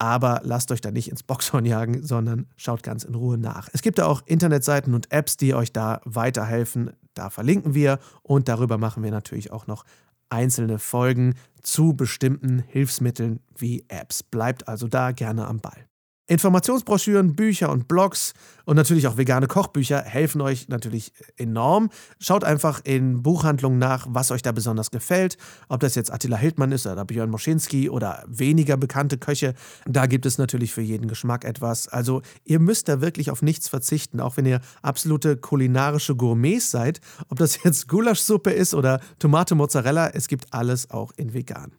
Aber 0.00 0.40
lasst 0.44 0.70
euch 0.70 0.80
da 0.80 0.92
nicht 0.92 1.10
ins 1.10 1.24
Boxhorn 1.24 1.66
jagen, 1.66 2.06
sondern 2.06 2.46
schaut 2.56 2.84
ganz 2.84 3.02
in 3.02 3.16
Ruhe 3.16 3.36
nach. 3.36 3.68
Es 3.72 3.82
gibt 3.82 3.98
da 3.98 4.06
auch 4.06 4.22
Internetseiten 4.26 4.94
und 4.94 5.10
Apps, 5.10 5.36
die 5.36 5.54
euch 5.54 5.72
da 5.72 6.00
weiterhelfen. 6.04 6.92
Da 7.14 7.30
verlinken 7.30 7.74
wir 7.74 7.98
und 8.22 8.48
darüber 8.48 8.78
machen 8.78 9.02
wir 9.02 9.10
natürlich 9.10 9.50
auch 9.50 9.66
noch 9.66 9.84
einzelne 10.30 10.78
Folgen 10.78 11.34
zu 11.62 11.94
bestimmten 11.94 12.60
Hilfsmitteln 12.60 13.40
wie 13.56 13.84
Apps. 13.88 14.22
Bleibt 14.22 14.68
also 14.68 14.88
da 14.88 15.12
gerne 15.12 15.46
am 15.46 15.60
Ball. 15.60 15.88
Informationsbroschüren, 16.28 17.34
Bücher 17.34 17.70
und 17.70 17.88
Blogs 17.88 18.34
und 18.66 18.76
natürlich 18.76 19.06
auch 19.06 19.16
vegane 19.16 19.46
Kochbücher 19.46 20.02
helfen 20.02 20.42
euch 20.42 20.68
natürlich 20.68 21.12
enorm. 21.38 21.88
Schaut 22.20 22.44
einfach 22.44 22.82
in 22.84 23.22
Buchhandlungen 23.22 23.78
nach, 23.78 24.06
was 24.10 24.30
euch 24.30 24.42
da 24.42 24.52
besonders 24.52 24.90
gefällt. 24.90 25.38
Ob 25.68 25.80
das 25.80 25.94
jetzt 25.94 26.12
Attila 26.12 26.36
Hildmann 26.36 26.70
ist 26.70 26.86
oder 26.86 27.06
Björn 27.06 27.30
Moschinski 27.30 27.88
oder 27.88 28.24
weniger 28.28 28.76
bekannte 28.76 29.16
Köche. 29.16 29.54
Da 29.86 30.04
gibt 30.04 30.26
es 30.26 30.36
natürlich 30.36 30.74
für 30.74 30.82
jeden 30.82 31.08
Geschmack 31.08 31.46
etwas. 31.46 31.88
Also 31.88 32.20
ihr 32.44 32.60
müsst 32.60 32.88
da 32.88 33.00
wirklich 33.00 33.30
auf 33.30 33.40
nichts 33.40 33.68
verzichten, 33.68 34.20
auch 34.20 34.36
wenn 34.36 34.44
ihr 34.44 34.60
absolute 34.82 35.38
kulinarische 35.38 36.14
Gourmets 36.14 36.70
seid. 36.70 37.00
Ob 37.30 37.38
das 37.38 37.62
jetzt 37.64 37.88
Gulaschsuppe 37.88 38.50
ist 38.50 38.74
oder 38.74 39.00
Tomate 39.18 39.54
Mozzarella, 39.54 40.10
es 40.10 40.28
gibt 40.28 40.52
alles 40.52 40.90
auch 40.90 41.12
in 41.16 41.32
vegan. 41.32 41.72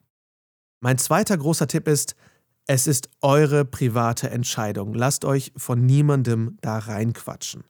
Mein 0.81 0.97
zweiter 0.97 1.37
großer 1.37 1.67
Tipp 1.67 1.87
ist, 1.87 2.15
es 2.69 2.85
ist 2.85 3.09
eure 3.21 3.65
private 3.65 4.29
Entscheidung. 4.29 4.93
Lasst 4.93 5.25
euch 5.25 5.51
von 5.57 5.87
niemandem 5.87 6.59
da 6.61 6.77
reinquatschen. 6.77 7.63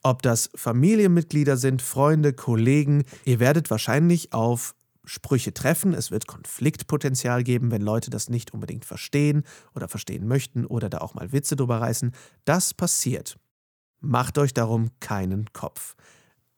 Ob 0.00 0.22
das 0.22 0.48
Familienmitglieder 0.54 1.56
sind, 1.56 1.82
Freunde, 1.82 2.32
Kollegen, 2.32 3.02
ihr 3.24 3.40
werdet 3.40 3.68
wahrscheinlich 3.68 4.32
auf 4.32 4.76
Sprüche 5.04 5.52
treffen. 5.54 5.92
Es 5.92 6.12
wird 6.12 6.28
Konfliktpotenzial 6.28 7.42
geben, 7.42 7.72
wenn 7.72 7.82
Leute 7.82 8.10
das 8.10 8.28
nicht 8.28 8.54
unbedingt 8.54 8.84
verstehen 8.84 9.42
oder 9.74 9.88
verstehen 9.88 10.28
möchten 10.28 10.66
oder 10.66 10.88
da 10.88 10.98
auch 10.98 11.14
mal 11.14 11.32
Witze 11.32 11.56
drüber 11.56 11.80
reißen. 11.80 12.12
Das 12.44 12.74
passiert. 12.74 13.36
Macht 13.98 14.38
euch 14.38 14.54
darum 14.54 14.90
keinen 15.00 15.52
Kopf. 15.52 15.96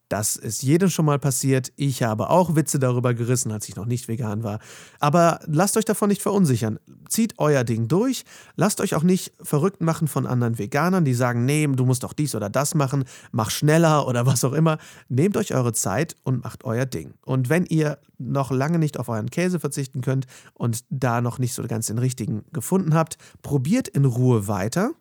Das 0.09 0.37
ist 0.37 0.63
jedem 0.63 0.89
schon 0.89 1.05
mal 1.05 1.19
passiert. 1.19 1.73
Ich 1.75 2.01
habe 2.01 2.29
auch 2.29 2.55
Witze 2.55 2.79
darüber 2.79 3.13
gerissen, 3.13 3.51
als 3.51 3.67
ich 3.67 3.75
noch 3.75 3.85
nicht 3.85 4.07
vegan 4.07 4.43
war. 4.43 4.59
Aber 4.99 5.39
lasst 5.47 5.75
euch 5.75 5.83
davon 5.83 6.07
nicht 6.07 6.21
verunsichern. 6.21 6.79
Zieht 7.09 7.33
euer 7.37 7.63
Ding 7.65 7.87
durch. 7.87 8.23
Lasst 8.55 8.79
euch 8.79 8.95
auch 8.95 9.03
nicht 9.03 9.33
verrückt 9.41 9.81
machen 9.81 10.07
von 10.07 10.25
anderen 10.25 10.57
Veganern, 10.57 11.03
die 11.03 11.13
sagen, 11.13 11.45
nee, 11.45 11.67
du 11.67 11.85
musst 11.85 12.03
doch 12.03 12.13
dies 12.13 12.35
oder 12.35 12.49
das 12.49 12.73
machen, 12.73 13.03
mach 13.31 13.49
schneller 13.49 14.07
oder 14.07 14.25
was 14.25 14.45
auch 14.45 14.53
immer. 14.53 14.77
Nehmt 15.09 15.35
euch 15.35 15.53
eure 15.53 15.73
Zeit 15.73 16.15
und 16.23 16.43
macht 16.43 16.63
euer 16.63 16.85
Ding. 16.85 17.13
Und 17.25 17.49
wenn 17.49 17.65
ihr 17.65 17.99
noch 18.17 18.49
lange 18.51 18.79
nicht 18.79 18.97
auf 18.97 19.09
euren 19.09 19.29
Käse 19.29 19.59
verzichten 19.59 20.01
könnt 20.01 20.25
und 20.53 20.85
da 20.89 21.21
noch 21.21 21.37
nicht 21.37 21.53
so 21.53 21.63
ganz 21.63 21.87
den 21.87 21.99
richtigen 21.99 22.45
gefunden 22.53 22.93
habt, 22.93 23.17
probiert 23.41 23.87
in 23.89 24.05
Ruhe 24.05 24.47
weiter 24.47 24.91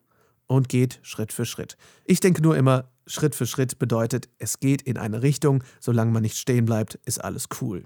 und 0.46 0.68
geht 0.68 0.98
Schritt 1.02 1.32
für 1.32 1.44
Schritt. 1.44 1.76
Ich 2.04 2.20
denke 2.20 2.42
nur 2.42 2.56
immer, 2.56 2.88
Schritt 3.06 3.34
für 3.34 3.46
Schritt 3.46 3.78
bedeutet, 3.78 4.28
es 4.38 4.60
geht 4.60 4.82
in 4.82 4.96
eine 4.96 5.22
Richtung, 5.22 5.62
solange 5.80 6.10
man 6.10 6.22
nicht 6.22 6.36
stehen 6.36 6.64
bleibt, 6.64 6.96
ist 7.04 7.22
alles 7.22 7.48
cool. 7.60 7.84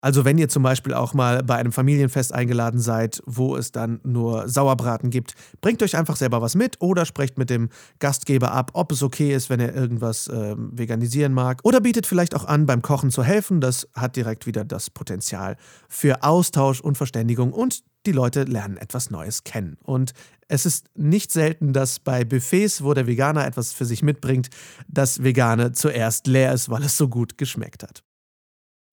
Also 0.00 0.24
wenn 0.24 0.38
ihr 0.38 0.48
zum 0.48 0.62
Beispiel 0.62 0.94
auch 0.94 1.12
mal 1.12 1.42
bei 1.42 1.56
einem 1.56 1.72
Familienfest 1.72 2.32
eingeladen 2.32 2.78
seid, 2.78 3.20
wo 3.26 3.56
es 3.56 3.72
dann 3.72 4.00
nur 4.04 4.48
Sauerbraten 4.48 5.10
gibt, 5.10 5.34
bringt 5.60 5.82
euch 5.82 5.96
einfach 5.96 6.14
selber 6.14 6.40
was 6.40 6.54
mit 6.54 6.80
oder 6.80 7.04
sprecht 7.04 7.36
mit 7.36 7.50
dem 7.50 7.68
Gastgeber 7.98 8.52
ab, 8.52 8.70
ob 8.74 8.92
es 8.92 9.02
okay 9.02 9.34
ist, 9.34 9.50
wenn 9.50 9.58
er 9.58 9.74
irgendwas 9.74 10.28
äh, 10.28 10.54
veganisieren 10.56 11.32
mag. 11.32 11.60
Oder 11.64 11.80
bietet 11.80 12.06
vielleicht 12.06 12.36
auch 12.36 12.44
an, 12.44 12.66
beim 12.66 12.80
Kochen 12.80 13.10
zu 13.10 13.24
helfen. 13.24 13.60
Das 13.60 13.88
hat 13.94 14.14
direkt 14.14 14.46
wieder 14.46 14.64
das 14.64 14.90
Potenzial 14.90 15.56
für 15.88 16.22
Austausch 16.22 16.80
und 16.80 16.96
Verständigung 16.96 17.52
und 17.52 17.82
die 18.06 18.12
Leute 18.12 18.44
lernen 18.44 18.76
etwas 18.76 19.10
Neues 19.10 19.42
kennen. 19.42 19.76
Und 19.82 20.12
es 20.46 20.64
ist 20.64 20.86
nicht 20.94 21.32
selten, 21.32 21.72
dass 21.72 21.98
bei 21.98 22.24
Buffets, 22.24 22.82
wo 22.82 22.94
der 22.94 23.06
Veganer 23.06 23.44
etwas 23.46 23.72
für 23.72 23.84
sich 23.84 24.02
mitbringt, 24.02 24.48
das 24.86 25.22
Vegane 25.24 25.72
zuerst 25.72 26.26
leer 26.28 26.52
ist, 26.54 26.70
weil 26.70 26.84
es 26.84 26.96
so 26.96 27.08
gut 27.08 27.36
geschmeckt 27.36 27.82
hat. 27.82 28.02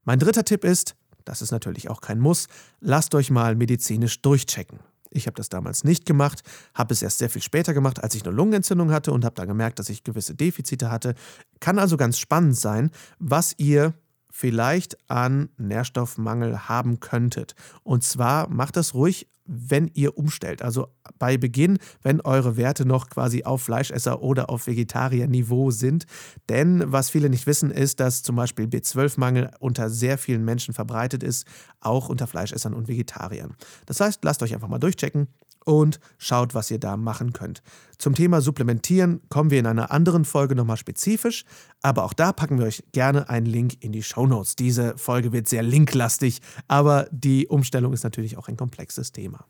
Mein 0.05 0.19
dritter 0.19 0.45
Tipp 0.45 0.63
ist, 0.63 0.95
das 1.25 1.41
ist 1.41 1.51
natürlich 1.51 1.89
auch 1.89 1.99
kein 1.99 2.19
Muss, 2.19 2.47
lasst 2.79 3.15
euch 3.15 3.31
mal 3.31 3.55
medizinisch 3.55 4.21
durchchecken. 4.21 4.79
Ich 5.09 5.27
habe 5.27 5.35
das 5.35 5.49
damals 5.49 5.83
nicht 5.83 6.05
gemacht, 6.05 6.43
habe 6.73 6.93
es 6.93 7.01
erst 7.01 7.17
sehr 7.17 7.29
viel 7.29 7.41
später 7.41 7.73
gemacht, 7.73 8.03
als 8.03 8.15
ich 8.15 8.23
eine 8.23 8.35
Lungenentzündung 8.35 8.91
hatte 8.91 9.11
und 9.11 9.25
habe 9.25 9.35
dann 9.35 9.47
gemerkt, 9.47 9.79
dass 9.79 9.89
ich 9.89 10.03
gewisse 10.03 10.35
Defizite 10.35 10.91
hatte. 10.91 11.15
Kann 11.59 11.79
also 11.79 11.97
ganz 11.97 12.19
spannend 12.19 12.57
sein, 12.57 12.91
was 13.17 13.55
ihr 13.57 13.93
vielleicht 14.37 14.97
an 15.09 15.47
Nährstoffmangel 15.57 16.67
haben 16.67 16.99
könntet. 16.99 17.55
Und 17.83 18.03
zwar 18.03 18.49
macht 18.49 18.75
das 18.75 18.93
ruhig, 18.93 19.29
wenn 19.45 19.89
ihr 19.93 20.17
umstellt. 20.17 20.61
Also 20.61 20.87
bei 21.19 21.37
Beginn, 21.37 21.77
wenn 22.01 22.19
eure 22.19 22.57
Werte 22.57 22.85
noch 22.85 23.09
quasi 23.09 23.45
auf 23.45 23.61
Fleischesser 23.61 24.21
oder 24.21 24.49
auf 24.49 24.67
Vegetarierniveau 24.67 25.71
sind. 25.71 26.05
Denn 26.49 26.83
was 26.85 27.09
viele 27.09 27.29
nicht 27.29 27.47
wissen, 27.47 27.71
ist, 27.71 28.01
dass 28.01 28.23
zum 28.23 28.35
Beispiel 28.35 28.65
B12-Mangel 28.65 29.51
unter 29.59 29.89
sehr 29.89 30.17
vielen 30.17 30.43
Menschen 30.43 30.73
verbreitet 30.73 31.23
ist, 31.23 31.47
auch 31.79 32.09
unter 32.09 32.27
Fleischessern 32.27 32.73
und 32.73 32.89
Vegetariern. 32.89 33.55
Das 33.85 34.01
heißt, 34.01 34.21
lasst 34.25 34.43
euch 34.43 34.53
einfach 34.53 34.67
mal 34.67 34.79
durchchecken 34.79 35.29
und 35.65 35.99
schaut, 36.17 36.55
was 36.55 36.71
ihr 36.71 36.79
da 36.79 36.95
machen 36.95 37.33
könnt. 37.33 37.61
Zum 37.97 38.15
Thema 38.15 38.39
Supplementieren 38.39 39.21
kommen 39.29 39.51
wir 39.51 39.59
in 39.59 39.65
einer 39.65 39.91
anderen 39.91 40.23
Folge 40.23 40.55
nochmal 40.55 40.77
spezifisch, 40.77 41.43
aber 41.81 42.05
auch 42.05 42.13
da 42.13 42.31
packen 42.31 42.59
wir 42.59 42.65
euch 42.65 42.83
gerne 42.93 43.29
einen 43.29 43.45
Link 43.45 43.83
in 43.83 43.91
die 43.91 44.03
Show 44.03 44.25
Notes. 44.27 44.55
Diese 44.55 44.97
Folge 44.97 45.33
wird 45.33 45.47
sehr 45.47 45.63
linklastig, 45.63 46.41
aber 46.67 47.07
die 47.11 47.47
Umstellung 47.47 47.93
ist 47.93 48.03
natürlich 48.03 48.37
auch 48.37 48.47
ein 48.47 48.57
komplexes 48.57 49.11
Thema. 49.11 49.45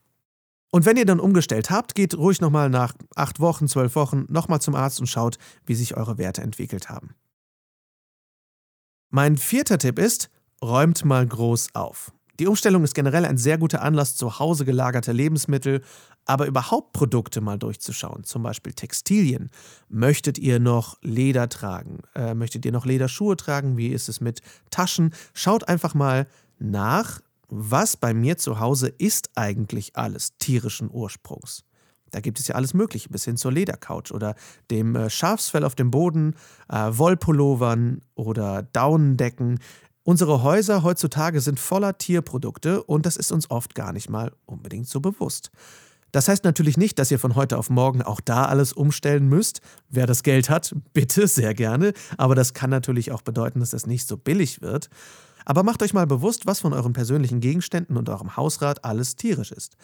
Und 0.72 0.86
wenn 0.86 0.98
ihr 0.98 1.06
dann 1.06 1.20
umgestellt 1.20 1.70
habt, 1.70 1.96
geht 1.96 2.18
ruhig 2.18 2.42
nochmal 2.42 2.70
nach 2.70 2.94
acht 3.16 3.40
Wochen, 3.40 3.68
zwölf 3.68 3.96
Wochen 3.96 4.26
nochmal 4.30 4.62
zum 4.62 4.76
Arzt 4.76 5.00
und 5.00 5.08
schaut, 5.08 5.38
wie 5.66 5.76
sich 5.76 5.96
eure 5.96 6.18
Werte 6.18 6.42
entwickelt 6.42 6.90
haben. 6.90 7.16
Mein 9.10 9.38
vierter 9.38 9.78
Tipp 9.78 10.00
ist, 10.00 10.30
räumt 10.62 11.06
mal 11.06 11.26
groß 11.26 11.76
auf. 11.76 12.12
Die 12.40 12.48
Umstellung 12.48 12.84
ist 12.84 12.94
generell 12.94 13.26
ein 13.26 13.38
sehr 13.38 13.58
guter 13.58 13.82
Anlass, 13.82 14.16
zu 14.16 14.40
Hause 14.40 14.66
gelagerte 14.66 15.12
Lebensmittel, 15.12 15.82
aber 16.26 16.48
überhaupt 16.48 16.92
Produkte 16.92 17.40
mal 17.40 17.58
durchzuschauen, 17.58 18.24
zum 18.24 18.44
Beispiel 18.44 18.74
Textilien. 18.74 19.50
Möchtet 19.90 20.38
ihr 20.38 20.60
noch 20.60 20.98
Leder 21.02 21.48
tragen? 21.50 22.00
Äh, 22.16 22.34
möchtet 22.34 22.66
ihr 22.66 22.72
noch 22.72 22.86
Lederschuhe 22.86 23.38
tragen? 23.38 23.78
Wie 23.78 23.90
ist 23.90 24.10
es 24.10 24.20
mit 24.22 24.42
Taschen? 24.70 25.14
Schaut 25.34 25.68
einfach 25.68 25.94
mal 25.94 26.28
nach, 26.60 27.22
was 27.48 27.96
bei 27.96 28.14
mir 28.14 28.38
zu 28.38 28.60
Hause 28.60 28.88
ist 28.90 29.30
eigentlich 29.36 29.96
alles 29.96 30.38
tierischen 30.38 30.90
Ursprungs. 30.92 31.64
Da 32.12 32.22
gibt 32.22 32.40
es 32.40 32.48
ja 32.48 32.56
alles 32.56 32.74
Mögliche, 32.74 33.10
bis 33.10 33.26
hin 33.26 33.36
zur 33.36 33.52
Ledercouch 33.52 34.12
oder 34.12 34.36
dem 34.72 34.96
äh, 34.96 35.10
Schafsfell 35.10 35.66
auf 35.66 35.76
dem 35.76 35.92
Boden, 35.92 36.36
äh, 36.70 36.78
Wollpullovern 36.92 38.02
oder 38.16 38.64
Daunendecken. 38.64 39.60
Unsere 40.08 40.44
Häuser 40.44 40.84
heutzutage 40.84 41.42
sind 41.42 41.60
voller 41.60 41.98
Tierprodukte 41.98 42.84
und 42.84 43.08
das 43.08 43.18
ist 43.18 43.32
uns 43.32 43.50
oft 43.50 43.74
gar 43.74 43.92
nicht 43.92 44.08
mal 44.08 44.32
unbedingt 44.46 44.88
so 44.88 45.02
bewusst. 45.02 45.50
Das 46.12 46.28
heißt 46.28 46.44
natürlich 46.44 46.78
nicht, 46.78 47.00
dass 47.00 47.10
ihr 47.10 47.18
von 47.18 47.34
heute 47.34 47.58
auf 47.58 47.72
morgen 47.72 48.04
auch 48.04 48.22
da 48.22 48.46
alles 48.46 48.72
umstellen 48.72 49.28
müsst. 49.28 49.62
Wer 49.90 50.06
das 50.06 50.22
Geld 50.22 50.48
hat, 50.52 50.76
bitte, 50.94 51.28
sehr 51.28 51.56
gerne. 51.56 51.92
Aber 52.18 52.36
das 52.36 52.54
kann 52.54 52.70
natürlich 52.70 53.12
auch 53.12 53.24
bedeuten, 53.24 53.62
dass 53.62 53.72
das 53.72 53.88
nicht 53.88 54.08
so 54.08 54.16
billig 54.16 54.62
wird. 54.62 54.92
Aber 55.44 55.64
macht 55.64 55.82
euch 55.82 55.96
mal 55.96 56.06
bewusst, 56.06 56.46
was 56.46 56.60
von 56.60 56.74
euren 56.74 56.94
persönlichen 56.94 57.40
Gegenständen 57.40 57.98
und 57.98 58.08
eurem 58.08 58.38
Hausrat 58.38 58.86
alles 58.86 59.16
tierisch 59.16 59.52
ist. 59.52 59.76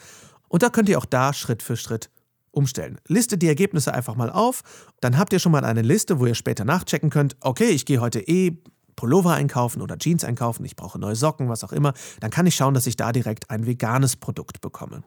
Und 0.50 0.62
da 0.62 0.70
könnt 0.70 0.88
ihr 0.88 1.00
auch 1.00 1.06
da 1.06 1.34
Schritt 1.34 1.64
für 1.64 1.78
Schritt 1.78 2.12
umstellen. 2.52 3.00
Listet 3.08 3.42
die 3.42 3.48
Ergebnisse 3.48 3.92
einfach 3.92 4.16
mal 4.16 4.30
auf, 4.30 4.62
dann 5.00 5.18
habt 5.18 5.34
ihr 5.34 5.40
schon 5.40 5.52
mal 5.52 5.66
eine 5.66 5.82
Liste, 5.82 6.20
wo 6.20 6.28
ihr 6.28 6.36
später 6.36 6.64
nachchecken 6.64 7.10
könnt, 7.10 7.38
okay, 7.40 7.70
ich 7.70 7.88
gehe 7.88 8.02
heute 8.02 8.20
eh 8.20 8.62
Pullover 9.02 9.34
einkaufen 9.34 9.82
oder 9.82 9.98
Jeans 9.98 10.24
einkaufen, 10.24 10.64
ich 10.64 10.76
brauche 10.76 11.00
neue 11.00 11.16
Socken, 11.16 11.50
was 11.50 11.64
auch 11.64 11.72
immer, 11.72 11.94
dann 12.20 12.30
kann 12.30 12.46
ich 12.46 12.54
schauen, 12.54 12.76
dass 12.76 12.86
ich 12.86 12.98
da 12.98 13.12
direkt 13.12 13.50
ein 13.50 13.66
veganes 13.66 14.16
Produkt 14.16 14.62
bekomme. 14.62 15.02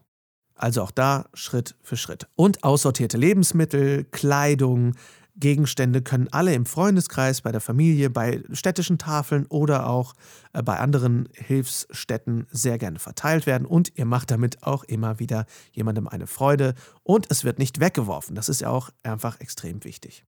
Also 0.56 0.82
auch 0.82 0.90
da 0.90 1.26
Schritt 1.32 1.76
für 1.80 1.96
Schritt. 1.96 2.26
Und 2.34 2.64
aussortierte 2.64 3.16
Lebensmittel, 3.16 4.02
Kleidung, 4.02 4.94
Gegenstände 5.36 6.02
können 6.02 6.26
alle 6.32 6.54
im 6.54 6.66
Freundeskreis, 6.66 7.42
bei 7.42 7.52
der 7.52 7.60
Familie, 7.60 8.10
bei 8.10 8.42
städtischen 8.50 8.98
Tafeln 8.98 9.46
oder 9.46 9.88
auch 9.88 10.14
äh, 10.54 10.62
bei 10.64 10.80
anderen 10.80 11.28
Hilfsstätten 11.32 12.48
sehr 12.50 12.78
gerne 12.78 12.98
verteilt 12.98 13.46
werden 13.46 13.64
und 13.64 13.96
ihr 13.96 14.06
macht 14.06 14.32
damit 14.32 14.64
auch 14.64 14.82
immer 14.82 15.20
wieder 15.20 15.46
jemandem 15.70 16.08
eine 16.08 16.26
Freude 16.26 16.74
und 17.04 17.28
es 17.30 17.44
wird 17.44 17.60
nicht 17.60 17.78
weggeworfen. 17.78 18.34
Das 18.34 18.48
ist 18.48 18.60
ja 18.60 18.70
auch 18.70 18.90
einfach 19.04 19.38
extrem 19.38 19.84
wichtig. 19.84 20.24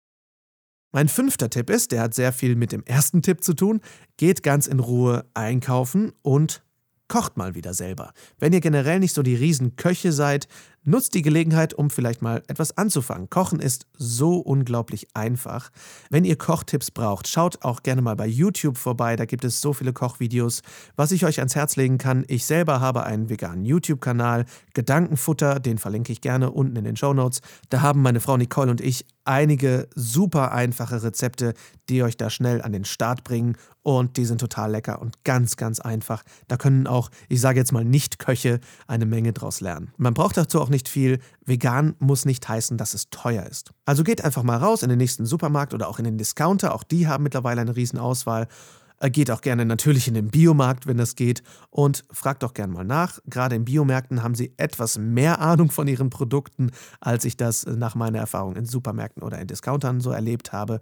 Mein 0.97 1.09
fünfter 1.09 1.51
Tipp 1.51 1.69
ist, 1.69 1.93
der 1.93 2.01
hat 2.01 2.15
sehr 2.15 2.33
viel 2.33 2.57
mit 2.57 2.73
dem 2.73 2.83
ersten 2.87 3.21
Tipp 3.21 3.45
zu 3.45 3.53
tun, 3.53 3.83
geht 4.17 4.43
ganz 4.43 4.67
in 4.67 4.81
Ruhe 4.81 5.27
einkaufen 5.35 6.15
und 6.23 6.63
kocht 7.07 7.37
mal 7.37 7.55
wieder 7.55 7.75
selber. 7.75 8.15
Wenn 8.39 8.55
ihr 8.55 8.63
generell 8.63 8.99
nicht 8.99 9.13
so 9.13 9.23
die 9.23 9.35
Riesenköche 9.35 10.11
seid, 10.11 10.49
Nutzt 10.89 11.15
die 11.15 11.23
Gelegenheit, 11.23 11.75
um 11.75 11.91
vielleicht 11.91 12.23
mal 12.23 12.45
etwas 12.47 12.79
anzufangen. 12.79 13.29
Kochen 13.29 13.59
ist 13.59 13.89
so 13.99 14.37
unglaublich 14.37 15.09
einfach. 15.15 15.73
Wenn 16.11 16.25
ihr 16.25 16.37
Kochtipps 16.37 16.93
braucht, 16.93 17.27
schaut 17.27 17.65
auch 17.65 17.83
gerne 17.83 18.03
mal 18.03 18.15
bei 18.15 18.29
YouTube 18.29 18.79
vorbei. 18.79 19.17
Da 19.17 19.25
gibt 19.25 19.45
es 19.45 19.61
so 19.61 19.73
viele 19.73 19.93
Kochvideos. 19.93 20.63
Was 20.95 21.11
ich 21.11 21.25
euch 21.25 21.41
ans 21.41 21.57
Herz 21.57 21.75
legen 21.75 21.99
kann, 21.99 22.25
ich 22.29 22.47
selber 22.47 22.81
habe 22.81 23.03
einen 23.03 23.29
veganen 23.29 23.65
YouTube-Kanal, 23.65 24.45
Gedankenfutter, 24.75 25.59
den 25.59 25.79
verlinke 25.79 26.13
ich 26.13 26.21
gerne 26.21 26.53
unten 26.53 26.77
in 26.77 26.85
den 26.85 26.97
Show 26.97 27.13
Notes. 27.13 27.41
Da 27.69 27.81
haben 27.81 28.03
meine 28.03 28.21
Frau 28.21 28.37
Nicole 28.37 28.71
und 28.71 28.81
ich 28.81 29.07
einige 29.25 29.89
super 29.95 30.53
einfache 30.53 31.03
Rezepte, 31.03 31.55
die 31.89 32.03
euch 32.03 32.17
da 32.17 32.31
schnell 32.31 32.63
an 32.63 32.73
den 32.73 32.85
Start 32.85 33.25
bringen 33.25 33.57
und 33.83 34.17
die 34.17 34.25
sind 34.25 34.41
total 34.41 34.73
lecker 34.73 35.01
und 35.01 35.23
ganz, 35.25 35.57
ganz 35.57 35.79
einfach. 35.79 36.25
Da 36.49 36.57
können 36.57 36.87
auch, 36.87 37.11
ich 37.29 37.41
sage 37.41 37.59
jetzt 37.59 37.73
mal 37.73 37.85
Nicht-Köche, 37.85 38.61
eine 38.87 39.07
Menge 39.07 39.33
draus 39.33 39.61
lernen. 39.61 39.93
Man 39.97 40.15
braucht 40.15 40.37
dazu 40.37 40.61
auch 40.61 40.69
nicht 40.69 40.76
nicht 40.77 40.89
viel. 40.91 41.21
Vegan 41.45 41.95
muss 41.99 42.27
nicht 42.27 42.47
heißen, 42.47 42.77
dass 42.77 42.93
es 42.93 43.09
teuer 43.09 43.47
ist. 43.47 43.73
Also 43.87 44.05
geht 44.05 44.23
einfach 44.23 44.43
mal 44.43 44.59
raus 44.59 44.83
in 44.83 44.91
den 44.91 44.99
nächsten 44.99 45.25
Supermarkt 45.25 45.73
oder 45.73 45.89
auch 45.89 45.99
in 45.99 46.05
den 46.05 46.19
Discounter. 46.19 46.75
Auch 46.75 46.83
die 46.83 47.09
haben 47.09 47.25
mittlerweile 47.25 47.63
eine 47.63 47.75
Riesenauswahl. 47.75 48.47
Äh, 49.01 49.11
geht 49.11 49.31
auch 49.31 49.41
gerne 49.41 49.65
natürlich 49.65 50.07
in 50.07 50.13
den 50.13 50.29
Biomarkt, 50.29 50.87
wenn 50.87 50.99
das 50.99 51.15
geht. 51.15 51.43
Und 51.71 52.05
fragt 52.11 52.43
doch 52.43 52.53
gerne 52.53 52.75
mal 52.75 52.85
nach. 52.85 53.19
Gerade 53.25 53.57
in 53.57 53.65
Biomärkten 53.65 54.23
haben 54.23 54.35
sie 54.35 54.53
etwas 54.59 54.99
mehr 54.99 55.41
Ahnung 55.41 55.71
von 55.71 55.89
ihren 55.89 56.11
Produkten, 56.11 56.71
als 57.01 57.25
ich 57.25 57.39
das 57.39 57.65
nach 57.65 57.95
meiner 57.95 58.19
Erfahrung 58.19 58.55
in 58.55 58.67
Supermärkten 58.67 59.23
oder 59.23 59.39
in 59.39 59.47
Discountern 59.47 60.01
so 60.01 60.11
erlebt 60.11 60.53
habe. 60.53 60.81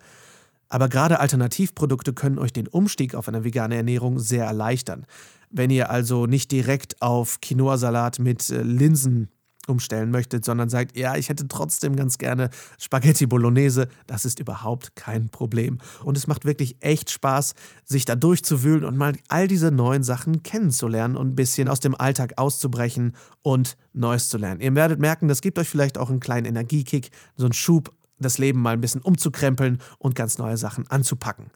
Aber 0.69 0.89
gerade 0.89 1.21
Alternativprodukte 1.21 2.15
können 2.15 2.39
euch 2.41 2.53
den 2.53 2.67
Umstieg 2.67 3.15
auf 3.15 3.29
eine 3.29 3.45
vegane 3.45 3.77
Ernährung 3.77 4.19
sehr 4.19 4.45
erleichtern. 4.45 5.07
Wenn 5.51 5.71
ihr 5.71 5.89
also 5.89 6.27
nicht 6.27 6.51
direkt 6.51 7.01
auf 7.01 7.41
Quinoa-Salat 7.41 8.19
mit 8.19 8.51
äh, 8.51 8.63
Linsen 8.63 9.29
umstellen 9.69 10.11
möchtet, 10.11 10.45
sondern 10.45 10.69
sagt, 10.69 10.97
ja, 10.97 11.17
ich 11.17 11.29
hätte 11.29 11.49
trotzdem 11.49 11.97
ganz 11.97 12.19
gerne 12.19 12.51
Spaghetti 12.79 13.27
Bolognese, 13.27 13.89
das 14.07 14.25
ist 14.25 14.41
überhaupt 14.41 14.97
kein 14.97 15.29
Problem. 15.29 15.79
Und 16.03 16.17
es 16.17 16.27
macht 16.27 16.45
wirklich 16.45 16.77
echt 16.81 17.11
Spaß, 17.11 17.55
sich 17.85 18.05
da 18.05 18.17
durchzuwühlen 18.17 18.85
und 18.85 18.97
mal 18.97 19.15
all 19.29 19.49
diese 19.49 19.71
neuen 19.71 20.03
Sachen 20.03 20.43
kennenzulernen 20.43 21.17
und 21.17 21.29
ein 21.29 21.37
bisschen 21.37 21.69
aus 21.69 21.81
dem 21.81 21.95
Alltag 21.95 22.35
auszubrechen 22.37 23.15
und 23.43 23.77
Neues 23.93 24.29
zu 24.29 24.39
lernen. 24.39 24.61
Ihr 24.61 24.75
werdet 24.75 24.99
merken, 24.99 25.29
das 25.29 25.41
gibt 25.41 25.59
euch 25.59 25.69
vielleicht 25.69 25.99
auch 25.99 26.11
einen 26.11 26.21
kleinen 26.21 26.47
Energiekick, 26.47 27.11
so 27.37 27.45
einen 27.45 27.53
Schub, 27.53 27.93
das 28.19 28.39
Leben 28.39 28.61
mal 28.61 28.75
ein 28.75 28.81
bisschen 28.81 29.01
umzukrempeln 29.01 29.79
und 29.99 30.15
ganz 30.15 30.39
neue 30.39 30.57
Sachen 30.57 30.87
anzupacken. 30.89 31.51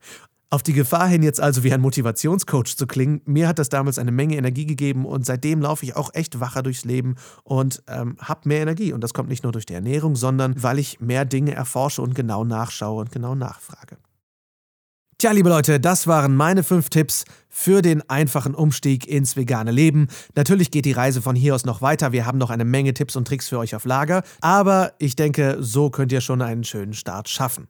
Auf 0.50 0.62
die 0.62 0.73
Gefahr 0.73 1.07
hin, 1.09 1.23
jetzt 1.23 1.43
also 1.43 1.62
wie 1.62 1.73
ein 1.75 1.81
Motivationscoach 1.83 2.75
zu 2.75 2.87
klingen, 2.87 3.21
mir 3.26 3.49
hat 3.49 3.59
das 3.59 3.69
damals 3.69 3.99
eine 3.99 4.12
Menge 4.12 4.37
Energie 4.37 4.64
gegeben 4.64 5.05
und 5.05 5.26
seitdem 5.26 5.61
laufe 5.61 5.85
ich 5.85 5.95
auch 5.95 6.14
echt 6.14 6.40
wacher 6.40 6.62
durchs 6.62 6.87
Leben 6.87 7.17
und 7.45 7.83
ähm, 7.87 8.17
habe 8.19 8.49
mehr 8.49 8.62
Energie. 8.62 8.95
Und 8.95 9.05
das 9.05 9.12
kommt 9.12 9.28
nicht 9.28 9.43
nur 9.43 9.52
durch 9.52 9.67
die 9.67 9.75
Ernährung, 9.75 10.17
sondern 10.17 10.62
weil 10.62 10.78
ich 10.78 11.00
mehr 11.00 11.26
Dinge 11.26 11.52
erforsche 11.52 12.00
und 12.00 12.14
genau 12.14 12.45
nachschaue 12.45 13.02
und 13.02 13.12
genau 13.12 13.35
nachfrage. 13.35 13.99
Tja, 15.19 15.33
liebe 15.33 15.50
Leute, 15.50 15.81
das 15.81 16.07
waren 16.07 16.35
meine 16.35 16.62
fünf 16.62 16.88
Tipps 16.88 17.25
für 17.50 17.83
den 17.83 18.09
einfachen 18.09 18.55
Umstieg 18.55 19.07
ins 19.07 19.37
vegane 19.37 19.73
Leben. 19.73 20.07
Natürlich 20.35 20.71
geht 20.71 20.87
die 20.87 20.93
Reise 20.93 21.21
von 21.21 21.37
hier 21.37 21.57
aus 21.57 21.67
noch 21.67 21.83
weiter. 21.83 22.12
Wir 22.12 22.25
haben 22.25 22.38
noch 22.38 22.50
eine 22.50 22.64
Menge 22.64 22.95
Tipps 22.95 23.17
und 23.17 23.26
Tricks 23.26 23.49
für 23.49 23.59
euch 23.59 23.75
auf 23.75 23.85
Lager. 23.85 24.23
Aber 24.40 24.93
ich 24.99 25.14
denke, 25.14 25.59
so 25.61 25.90
könnt 25.90 26.12
ihr 26.12 26.21
schon 26.23 26.40
einen 26.40 26.64
schönen 26.64 26.95
Start 26.95 27.28
schaffen. 27.28 27.69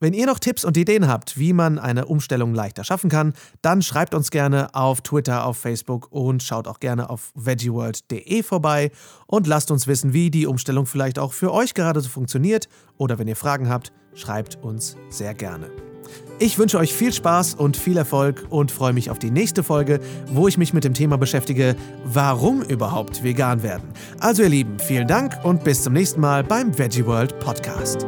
Wenn 0.00 0.12
ihr 0.12 0.26
noch 0.26 0.38
Tipps 0.38 0.64
und 0.64 0.76
Ideen 0.76 1.08
habt, 1.08 1.38
wie 1.38 1.52
man 1.52 1.78
eine 1.80 2.06
Umstellung 2.06 2.54
leichter 2.54 2.84
schaffen 2.84 3.10
kann, 3.10 3.32
dann 3.62 3.82
schreibt 3.82 4.14
uns 4.14 4.30
gerne 4.30 4.72
auf 4.72 5.00
Twitter, 5.00 5.44
auf 5.44 5.58
Facebook 5.58 6.12
und 6.12 6.40
schaut 6.42 6.68
auch 6.68 6.78
gerne 6.78 7.10
auf 7.10 7.32
veggieworld.de 7.34 8.44
vorbei 8.44 8.92
und 9.26 9.48
lasst 9.48 9.72
uns 9.72 9.88
wissen, 9.88 10.12
wie 10.12 10.30
die 10.30 10.46
Umstellung 10.46 10.86
vielleicht 10.86 11.18
auch 11.18 11.32
für 11.32 11.52
euch 11.52 11.74
gerade 11.74 12.00
so 12.00 12.08
funktioniert. 12.08 12.68
Oder 12.96 13.18
wenn 13.18 13.26
ihr 13.26 13.34
Fragen 13.34 13.68
habt, 13.68 13.90
schreibt 14.14 14.62
uns 14.62 14.96
sehr 15.08 15.34
gerne. 15.34 15.68
Ich 16.38 16.58
wünsche 16.58 16.78
euch 16.78 16.94
viel 16.94 17.12
Spaß 17.12 17.56
und 17.56 17.76
viel 17.76 17.96
Erfolg 17.96 18.46
und 18.50 18.70
freue 18.70 18.92
mich 18.92 19.10
auf 19.10 19.18
die 19.18 19.32
nächste 19.32 19.64
Folge, 19.64 19.98
wo 20.28 20.46
ich 20.46 20.56
mich 20.56 20.72
mit 20.72 20.84
dem 20.84 20.94
Thema 20.94 21.18
beschäftige, 21.18 21.74
warum 22.04 22.62
überhaupt 22.62 23.24
vegan 23.24 23.64
werden. 23.64 23.92
Also 24.20 24.44
ihr 24.44 24.48
Lieben, 24.48 24.78
vielen 24.78 25.08
Dank 25.08 25.36
und 25.42 25.64
bis 25.64 25.82
zum 25.82 25.92
nächsten 25.92 26.20
Mal 26.20 26.44
beim 26.44 26.78
Veggie 26.78 27.04
World 27.04 27.36
Podcast. 27.40 28.06